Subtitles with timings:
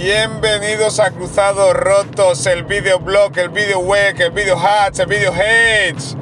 [0.00, 6.16] Bienvenidos a Cruzados Rotos, el videoblog, el video web, el video hats, el video hates.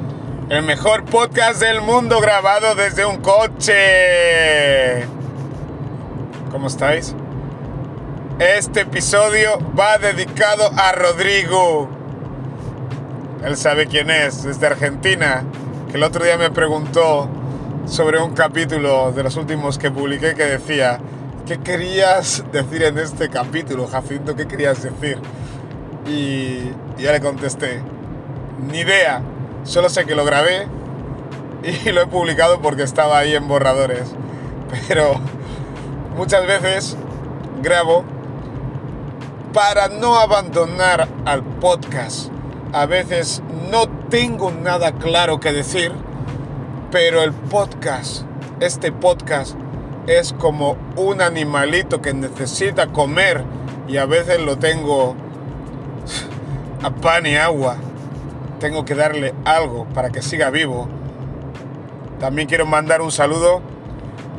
[0.49, 5.05] El mejor podcast del mundo grabado desde un coche.
[6.49, 7.13] ¿Cómo estáis?
[8.39, 11.87] Este episodio va dedicado a Rodrigo.
[13.43, 15.43] Él sabe quién es, desde Argentina,
[15.91, 17.29] que el otro día me preguntó
[17.85, 20.99] sobre un capítulo de los últimos que publiqué que decía,
[21.47, 24.35] ¿qué querías decir en este capítulo, Jacinto?
[24.35, 25.17] ¿Qué querías decir?
[26.05, 27.81] Y, ya le contesté,
[28.69, 29.21] ni idea,
[29.63, 30.67] solo sé que lo grabé
[31.63, 34.13] y lo he publicado porque estaba ahí en borradores.
[34.87, 35.13] Pero
[36.17, 36.97] muchas veces
[37.63, 38.03] grabo
[39.53, 42.29] para no abandonar al podcast.
[42.73, 43.41] A veces
[43.71, 45.93] no tengo nada claro que decir,
[46.91, 48.23] pero el podcast,
[48.59, 49.55] este podcast,
[50.07, 53.43] es como un animalito que necesita comer
[53.87, 55.15] y a veces lo tengo
[56.81, 57.77] a pan y agua.
[58.59, 60.87] Tengo que darle algo para que siga vivo.
[62.19, 63.61] También quiero mandar un saludo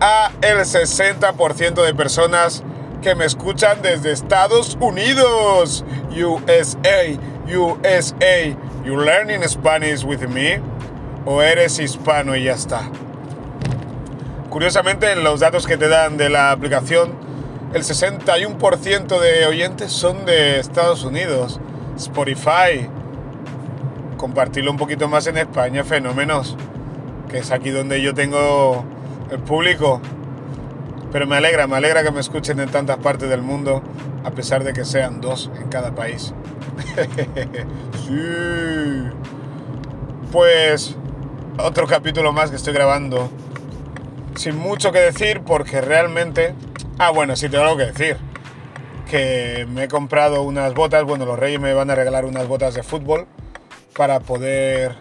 [0.00, 2.64] a el 60% de personas
[3.02, 5.84] que me escuchan desde Estados Unidos.
[6.10, 8.56] USA, USA.
[8.84, 10.60] You learning Spanish with me?
[11.26, 12.90] ¿O eres hispano y ya está?
[14.50, 17.12] Curiosamente, en los datos que te dan de la aplicación,
[17.74, 21.60] el 61% de oyentes son de Estados Unidos.
[21.96, 22.88] Spotify.
[24.16, 26.56] Compartirlo un poquito más en España, fenómenos.
[27.28, 28.84] Que es aquí donde yo tengo
[29.30, 30.00] el público.
[31.12, 33.82] Pero me alegra, me alegra que me escuchen en tantas partes del mundo,
[34.24, 36.32] a pesar de que sean dos en cada país.
[38.06, 39.08] sí.
[40.32, 40.96] Pues
[41.58, 43.30] otro capítulo más que estoy grabando
[44.38, 46.54] sin mucho que decir porque realmente...
[46.98, 48.16] Ah, bueno, sí tengo algo que decir.
[49.10, 52.74] Que me he comprado unas botas, bueno, los Reyes me van a regalar unas botas
[52.74, 53.26] de fútbol
[53.96, 54.96] para poder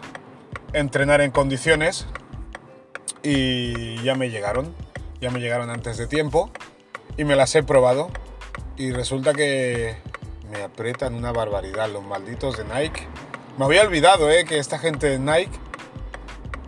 [0.72, 2.06] entrenar en condiciones
[3.22, 4.74] y ya me llegaron,
[5.20, 6.50] ya me llegaron antes de tiempo
[7.16, 8.10] y me las he probado
[8.76, 9.96] y resulta que
[10.50, 13.06] me aprietan una barbaridad los malditos de Nike.
[13.56, 15.58] Me había olvidado eh, que esta gente de Nike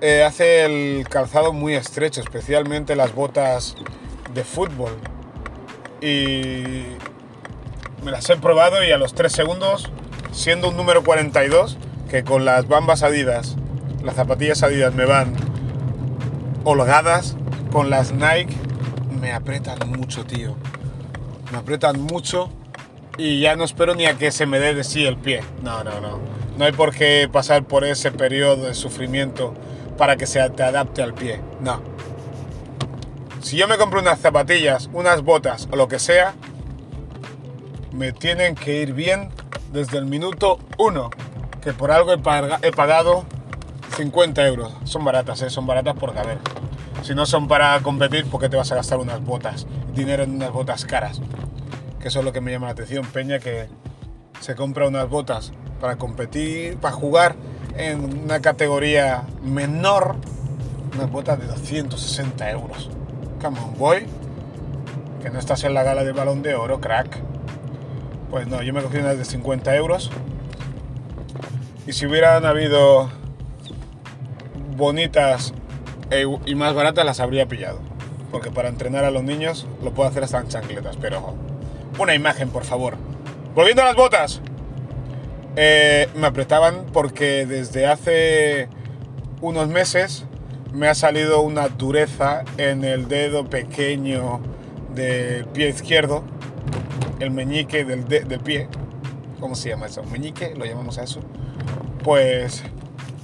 [0.00, 3.77] eh, hace el calzado muy estrecho, especialmente las botas
[4.34, 4.97] de fútbol.
[6.00, 6.84] Y
[8.05, 9.91] me las he probado y a los 3 segundos,
[10.33, 11.77] siendo un número 42,
[12.09, 13.56] que con las bambas adidas,
[14.03, 15.34] las zapatillas adidas me van
[16.65, 17.37] holgadas,
[17.71, 18.56] con las Nike
[19.21, 20.56] me apretan mucho, tío.
[21.53, 22.50] Me apretan mucho
[23.19, 25.43] y ya no espero ni a que se me dé de sí el pie.
[25.62, 26.19] No, no, no.
[26.56, 29.55] No hay por qué pasar por ese periodo de sufrimiento
[30.00, 31.43] para que se te adapte al pie.
[31.61, 31.83] No.
[33.43, 36.33] Si yo me compro unas zapatillas, unas botas o lo que sea,
[37.93, 39.28] me tienen que ir bien
[39.75, 41.11] desde el minuto 1,
[41.61, 43.27] que por algo he, pagado
[43.99, 44.72] 50 euros.
[44.84, 45.50] Son baratas, ¿eh?
[45.50, 46.38] son baratas porque a ver,
[47.03, 49.67] si no son para competir, ¿por qué te vas a gastar unas botas?
[49.94, 51.21] Dinero en unas botas caras.
[52.00, 53.69] Que eso es lo que me llama la atención, Peña, que
[54.41, 57.37] se compra unas botas para competir, para jugar
[57.76, 60.16] en una categoría menor
[60.94, 62.91] unas botas de 260 euros.
[63.41, 64.06] Come on, boy.
[65.22, 67.19] Que no estás en la gala del balón de oro, crack.
[68.31, 70.10] Pues no, yo me cogí unas de 50 euros.
[71.86, 73.10] Y si hubieran habido
[74.76, 75.52] bonitas
[76.10, 77.81] e y más baratas, las habría pillado.
[78.31, 80.97] Porque para entrenar a los niños lo puedo hacer hasta en chancletas.
[80.97, 81.34] Pero
[81.98, 82.97] una imagen, por favor.
[83.54, 84.41] Volviendo a las botas.
[85.56, 88.69] Eh, me apretaban porque desde hace
[89.41, 90.25] unos meses
[90.72, 94.41] me ha salido una dureza en el dedo pequeño
[94.94, 96.22] del pie izquierdo,
[97.19, 98.69] el meñique del, del pie.
[99.41, 100.05] ¿Cómo se llama eso?
[100.05, 101.21] Meñique, lo llamamos a eso.
[102.05, 102.62] Pues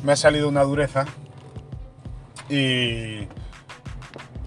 [0.03, 1.05] me ha salido una dureza
[2.49, 3.29] y,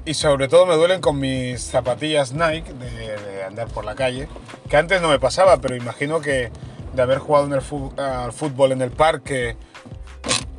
[0.06, 4.28] y sobre todo me duelen con mis zapatillas Nike de andar por la calle,
[4.70, 6.52] que antes no me pasaba, pero imagino que
[6.94, 9.58] de haber jugado en el al fútbol en el parque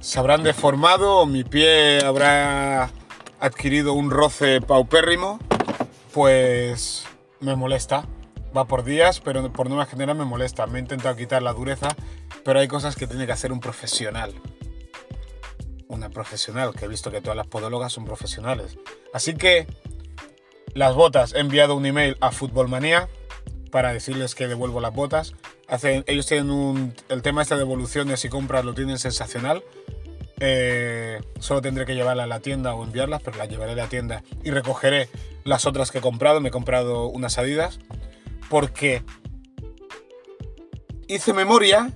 [0.01, 2.91] se habrán deformado mi pie habrá
[3.41, 5.39] adquirido un roce paupérrimo,
[6.13, 7.05] pues
[7.41, 8.07] me molesta.
[8.57, 10.67] Va por días, pero por nueva general me molesta.
[10.67, 11.89] Me he intentado quitar la dureza,
[12.45, 14.35] pero hay cosas que tiene que hacer un profesional.
[15.87, 18.77] Una profesional, que he visto que todas las podólogas son profesionales.
[19.15, 19.67] Así que
[20.75, 23.09] las botas, he enviado un email a Futbolmanía
[23.71, 25.35] para decirles que devuelvo las botas
[26.07, 29.63] ellos tienen el tema este de devoluciones y compras lo tienen sensacional.
[30.41, 33.89] Eh, solo tendré que llevarla a la tienda o enviarlas, pero las llevaré a la
[33.89, 35.09] tienda y recogeré
[35.45, 36.41] las otras que he comprado.
[36.41, 37.79] Me he comprado unas Adidas
[38.49, 39.03] porque
[41.07, 41.93] hice memoria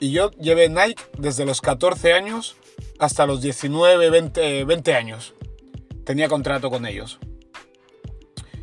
[0.00, 2.56] y yo llevé Nike desde los 14 años
[2.98, 5.34] hasta los 19, 20, 20 años.
[6.04, 7.20] Tenía contrato con ellos.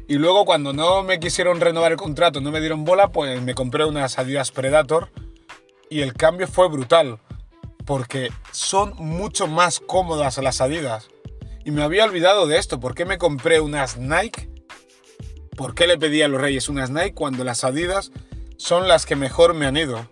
[0.10, 3.54] Y luego cuando no me quisieron renovar el contrato, no me dieron bola, pues me
[3.54, 5.12] compré unas Adidas Predator
[5.88, 7.20] y el cambio fue brutal,
[7.86, 11.10] porque son mucho más cómodas las Adidas.
[11.64, 14.50] Y me había olvidado de esto, ¿por qué me compré unas Nike?
[15.56, 18.12] ¿Por qué le pedí a los Reyes unas Nike cuando las Adidas
[18.58, 20.10] son las que mejor me han ido?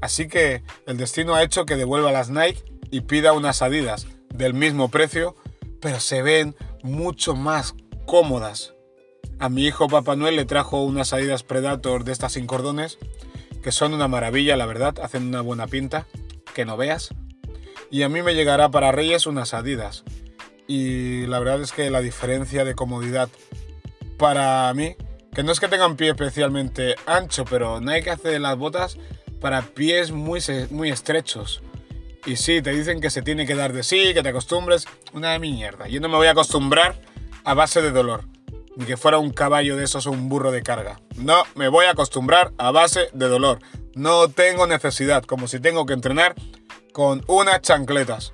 [0.00, 2.62] Así que el destino ha hecho que devuelva las Nike
[2.92, 5.34] y pida unas Adidas del mismo precio,
[5.80, 6.54] pero se ven
[6.84, 7.74] mucho más
[8.06, 8.74] cómodas.
[9.40, 12.98] A mi hijo Papá Noel le trajo unas Adidas Predator de estas sin cordones,
[13.62, 16.06] que son una maravilla, la verdad, hacen una buena pinta,
[16.54, 17.14] que no veas.
[17.90, 20.04] Y a mí me llegará para Reyes unas Adidas.
[20.66, 23.30] Y la verdad es que la diferencia de comodidad
[24.18, 24.96] para mí,
[25.34, 28.98] que no es que tengan pie especialmente ancho, pero no hay que hacer las botas
[29.40, 31.62] para pies muy, muy estrechos.
[32.26, 35.38] Y sí, te dicen que se tiene que dar de sí, que te acostumbres, una
[35.38, 35.88] mierda.
[35.88, 37.00] Yo no me voy a acostumbrar
[37.42, 38.24] a base de dolor
[38.76, 41.00] ni que fuera un caballo de esos o un burro de carga.
[41.16, 43.58] No, me voy a acostumbrar a base de dolor.
[43.94, 46.34] No tengo necesidad, como si tengo que entrenar
[46.92, 48.32] con unas chancletas.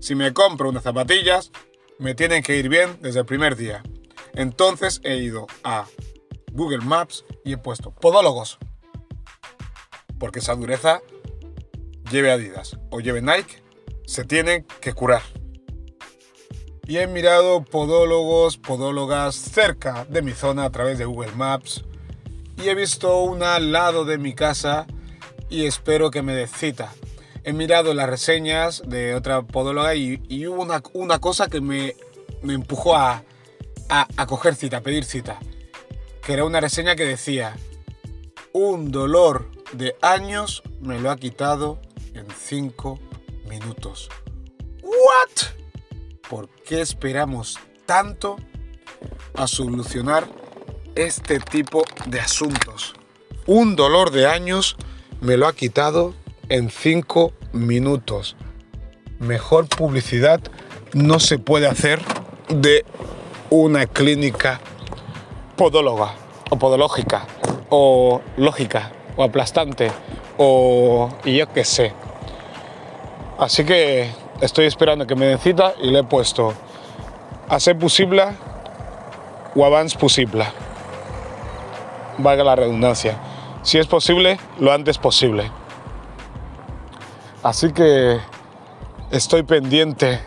[0.00, 1.50] Si me compro unas zapatillas,
[1.98, 3.82] me tienen que ir bien desde el primer día.
[4.32, 5.86] Entonces he ido a
[6.52, 8.58] Google Maps y he puesto podólogos.
[10.18, 11.00] Porque esa dureza,
[12.10, 13.62] lleve Adidas o lleve Nike,
[14.06, 15.22] se tiene que curar
[16.90, 21.84] y he mirado podólogos, podólogas cerca de mi zona a través de Google Maps
[22.56, 24.88] y he visto una al lado de mi casa
[25.48, 26.92] y espero que me dé cita.
[27.44, 31.94] He mirado las reseñas de otra podóloga y, hubo una, una, cosa que me,
[32.42, 33.22] me empujó a,
[33.88, 35.38] a, a coger cita, a pedir cita.
[36.26, 37.56] Que era una reseña que decía,
[38.52, 41.78] un dolor de años me lo ha quitado
[42.14, 42.98] en 5
[43.48, 44.08] minutos.
[44.82, 45.59] ¿What?
[46.30, 48.36] ¿Por qué esperamos tanto
[49.34, 50.28] a solucionar
[50.94, 52.94] este tipo de asuntos?
[53.48, 54.76] Un dolor de años
[55.20, 56.14] me lo ha quitado
[56.48, 58.36] en 5 minutos.
[59.18, 60.40] Mejor publicidad
[60.92, 62.00] no se puede hacer
[62.48, 62.84] de
[63.50, 64.60] una clínica
[65.56, 66.14] podóloga
[66.48, 67.26] o podológica
[67.70, 69.90] o lógica o aplastante
[70.38, 71.92] o yo qué sé.
[73.36, 76.54] Así que estoy esperando que me den cita y le he puesto
[77.48, 78.24] a ser posible
[79.54, 80.44] o avance posible.
[82.18, 83.18] Valga la redundancia.
[83.62, 85.50] Si es posible, lo antes posible.
[87.42, 88.18] Así que
[89.10, 90.20] estoy pendiente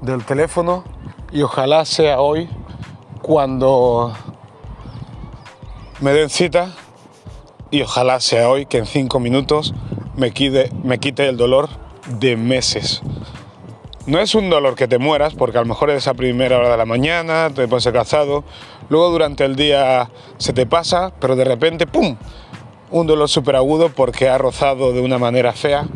[0.00, 0.84] del teléfono
[1.30, 2.48] y ojalá sea hoy
[3.22, 4.12] cuando
[6.00, 6.70] me den cita
[7.70, 9.74] y ojalá sea hoy que en cinco minutos
[10.16, 11.68] me quite, me quite el dolor
[12.06, 13.02] de meses.
[14.06, 16.68] No es un dolor que te mueras, porque a lo mejor es a primera hora
[16.68, 18.44] de la mañana, te pones cansado,
[18.90, 22.16] luego durante el día se te pasa, pero de repente, ¡pum!
[22.90, 25.86] Un dolor súper agudo porque ha rozado de una manera fea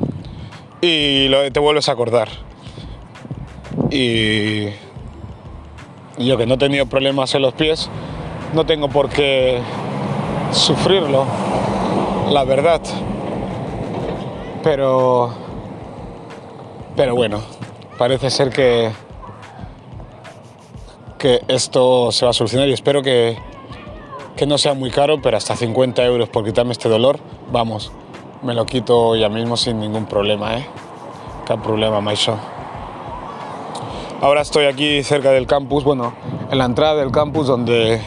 [0.80, 2.30] y te vuelves a acordar.
[3.90, 4.68] Y
[6.16, 7.90] yo que no he tenido problemas en los pies,
[8.54, 9.60] no tengo por qué
[10.50, 11.26] sufrirlo,
[12.30, 12.80] la verdad.
[14.62, 15.30] Pero,
[16.96, 17.42] pero bueno,
[17.98, 18.90] parece ser que,
[21.18, 23.36] que esto se va a solucionar y espero que,
[24.36, 27.18] que no sea muy caro, pero hasta 50 euros por quitarme este dolor,
[27.50, 27.92] vamos,
[28.42, 30.66] me lo quito ya mismo sin ningún problema, ¿eh?
[31.44, 32.38] ¿Qué problema, Maisho?
[34.20, 36.14] Ahora estoy aquí cerca del campus, bueno,
[36.50, 38.00] en la entrada del campus donde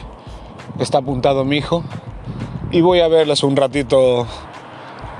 [0.79, 1.83] está apuntado mi hijo
[2.71, 4.25] y voy a verles un ratito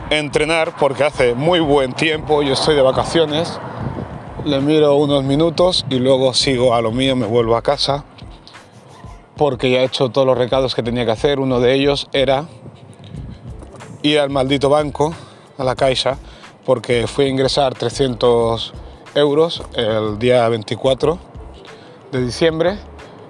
[0.10, 3.60] entrenar porque hace muy buen tiempo, yo estoy de vacaciones
[4.45, 8.03] le miro unos minutos y luego sigo a lo mío, me vuelvo a casa
[9.38, 11.39] porque ya he hecho todos los recados que tenía que hacer.
[11.39, 12.45] Uno de ellos era
[14.03, 15.13] ir al maldito banco,
[15.57, 16.17] a la caixa,
[16.65, 18.74] porque fui a ingresar 300
[19.15, 21.17] euros el día 24
[22.12, 22.77] de diciembre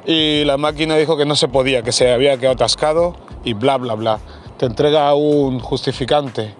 [0.05, 3.77] y la máquina dijo que no se podía, que se había quedado atascado y bla,
[3.77, 4.19] bla, bla.
[4.57, 6.53] Te entrega un justificante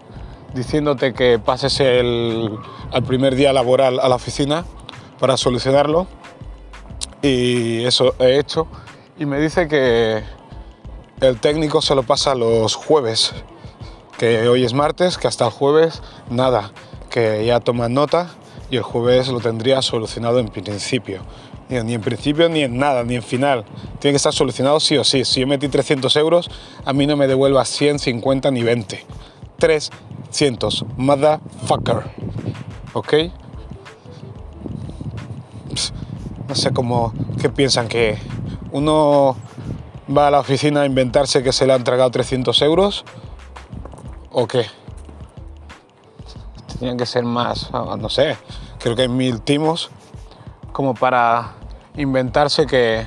[0.53, 2.58] diciéndote que pases el,
[3.08, 4.65] primer día laboral a la oficina
[5.20, 6.08] para solucionarlo.
[7.22, 8.67] Y eso he hecho.
[9.17, 10.24] Y me dice que
[11.20, 13.34] el técnico se lo pasa los jueves,
[14.17, 16.72] que hoy es martes, que hasta el jueves nada,
[17.10, 18.29] que ya toman nota
[18.72, 21.22] y el jueves lo tendría solucionado en principio.
[21.70, 23.63] Ni en principio ni en nada, ni en final.
[24.00, 25.24] Tiene que estar solucionado sí o sí.
[25.24, 26.50] Si yo metí 300 euros,
[26.84, 29.05] a mí no me devuelva 100, 50 ni 20
[30.32, 32.10] 300, motherfucker.
[32.94, 33.14] ¿Ok?
[36.48, 38.18] No sé cómo, qué piensan que
[38.72, 39.36] uno
[40.16, 43.04] va a la oficina a inventarse que se le han tragado 300 euros
[44.32, 44.66] o qué.
[46.80, 48.38] Tenían que ser más, ah, no sé,
[48.80, 49.92] creo que hay mil timos
[50.72, 51.54] como para
[51.96, 53.06] inventarse que,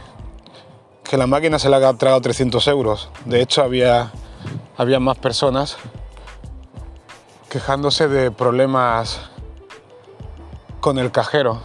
[1.02, 3.08] que la máquina se le ha tragado 300 euros.
[3.24, 4.12] De hecho, había,
[4.76, 5.78] había más personas
[7.54, 9.30] quejándose de problemas
[10.80, 11.62] con el cajero.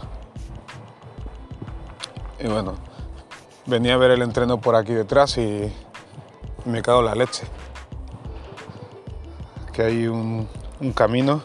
[2.40, 2.76] Y bueno,
[3.66, 5.74] venía a ver el entreno por aquí detrás y
[6.66, 7.48] me cago en la leche.
[9.74, 10.48] Que hay un,
[10.94, 11.42] camino.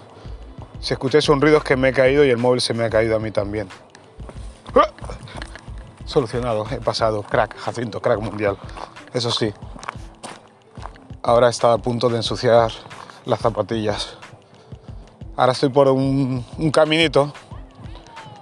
[0.79, 2.91] Si escucháis un ruido es que me he caído y el móvil se me ha
[2.91, 3.67] caído a mí también.
[4.75, 4.91] ¡Ah!
[6.05, 8.59] Solucionado, he pasado, crack, Jacinto, crack mundial.
[9.15, 9.55] Eso sí,
[11.23, 12.71] ahora estaba a punto de ensuciar
[13.25, 14.19] las zapatillas.
[15.37, 17.33] Ahora estoy por un, caminito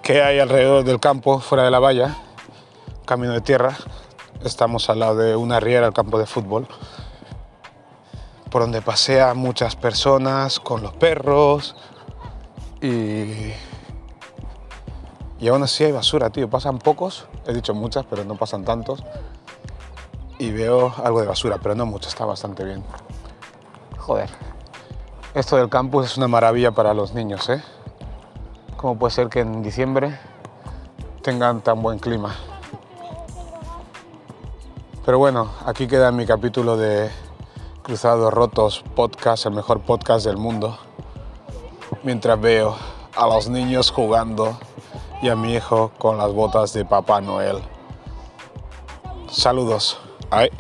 [0.03, 2.17] que hay alrededor del campo, fuera de la valla,
[3.07, 3.77] camino de tierra.
[4.45, 6.67] Estamos al lado de una riera, el campo de fútbol,
[8.51, 11.77] por donde pasean muchas personas con los perros
[12.81, 13.53] y
[15.43, 16.49] y aún así hay basura, tío.
[16.49, 19.03] Pasan pocos, he dicho muchas, pero no pasan tantos.
[20.39, 22.85] Y veo algo de basura, pero no mucho, está bastante bien.
[23.99, 24.52] Joder.
[25.35, 27.63] Esto del campus es una maravilla para los niños, ¿eh?
[28.77, 30.19] ¿Cómo puede ser que en diciembre
[31.23, 32.35] tengan tan buen clima?
[35.07, 37.11] Pero bueno, aquí queda mi capítulo de
[37.83, 40.77] Cruzados Rotos Podcast, el mejor podcast del mundo.
[42.03, 42.77] Mientras veo
[43.17, 44.59] a los niños jugando
[45.23, 47.63] y a mi hijo con las botas de Papá Noel.
[49.31, 49.99] Saludos.
[50.31, 50.51] Ay.